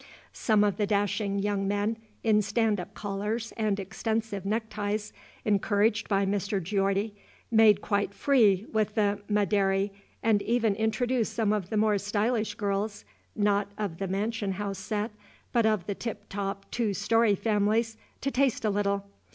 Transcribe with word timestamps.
Some 0.33 0.63
of 0.63 0.77
the 0.77 0.87
dashing 0.87 1.37
young 1.37 1.67
men 1.67 1.95
in 2.23 2.41
stand 2.41 2.79
up 2.79 2.95
collars 2.95 3.53
and 3.55 3.79
extensive 3.79 4.47
neckties, 4.47 5.13
encouraged 5.45 6.09
by 6.09 6.25
Mr. 6.25 6.59
Geordie, 6.59 7.13
made 7.51 7.83
quite 7.83 8.11
free 8.11 8.65
with 8.73 8.95
the 8.95 9.21
"Ma, 9.29 9.45
dary," 9.45 9.91
and 10.23 10.41
even 10.41 10.73
induced 10.73 11.35
some 11.35 11.53
of 11.53 11.69
the 11.69 11.77
more 11.77 11.99
stylish 11.99 12.55
girls 12.55 13.05
not 13.35 13.71
of 13.77 13.99
the 13.99 14.07
mansion 14.07 14.53
house 14.53 14.79
set, 14.79 15.11
but 15.51 15.67
of 15.67 15.85
the 15.85 15.93
tip 15.93 16.25
top 16.29 16.65
two 16.71 16.95
story 16.95 17.35
families 17.35 17.95
to 18.21 18.31
taste 18.31 18.65
a 18.65 18.71
little. 18.71 19.05